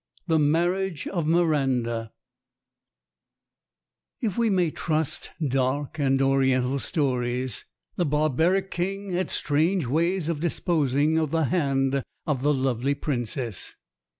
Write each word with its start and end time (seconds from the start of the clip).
Ill 0.27 0.39
THE 0.39 0.43
MARRIAGE 0.43 1.07
OF 1.09 1.27
MIRANDA 1.27 2.11
IF 4.19 4.35
we 4.35 4.49
may 4.49 4.71
trust 4.71 5.29
dark 5.47 5.99
and 5.99 6.19
oriental 6.23 6.79
stories, 6.79 7.65
the 7.97 8.05
bar 8.07 8.31
baric 8.31 8.71
king 8.71 9.11
had 9.11 9.29
strange 9.29 9.85
ways 9.85 10.27
of 10.27 10.39
disposing 10.39 11.19
of 11.19 11.29
the 11.29 11.43
hand 11.43 12.01
of 12.25 12.41
the 12.41 12.51
lovely 12.51 12.95
Princess. 12.95 13.75